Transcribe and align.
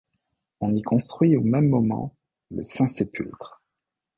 On 0.61 0.75
y 0.75 0.81
construit 0.81 1.37
au 1.37 1.41
même 1.43 1.69
moment 1.69 2.15
le 2.49 2.63
Saint-Sépulcre. 2.63 3.61